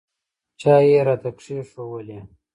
[0.59, 2.19] چای یې راته کښېښوولې.